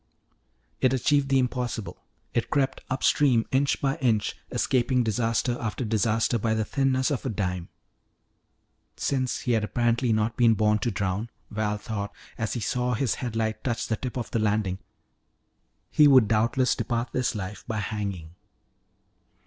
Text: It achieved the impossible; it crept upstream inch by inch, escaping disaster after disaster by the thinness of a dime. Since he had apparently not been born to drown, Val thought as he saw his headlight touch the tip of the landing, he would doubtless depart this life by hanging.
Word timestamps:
It 0.79 0.93
achieved 0.93 1.29
the 1.29 1.37
impossible; 1.37 2.03
it 2.33 2.49
crept 2.49 2.81
upstream 2.89 3.45
inch 3.51 3.79
by 3.79 3.97
inch, 3.97 4.35
escaping 4.49 5.03
disaster 5.03 5.55
after 5.61 5.85
disaster 5.85 6.39
by 6.39 6.55
the 6.55 6.65
thinness 6.65 7.11
of 7.11 7.23
a 7.23 7.29
dime. 7.29 7.69
Since 8.97 9.41
he 9.41 9.51
had 9.51 9.63
apparently 9.63 10.11
not 10.11 10.35
been 10.37 10.55
born 10.55 10.79
to 10.79 10.89
drown, 10.89 11.29
Val 11.51 11.77
thought 11.77 12.11
as 12.35 12.53
he 12.53 12.59
saw 12.61 12.95
his 12.95 13.13
headlight 13.21 13.63
touch 13.63 13.87
the 13.89 13.95
tip 13.95 14.17
of 14.17 14.31
the 14.31 14.39
landing, 14.39 14.79
he 15.91 16.07
would 16.07 16.27
doubtless 16.27 16.75
depart 16.75 17.09
this 17.13 17.35
life 17.35 17.63
by 17.67 17.77
hanging. 17.77 18.33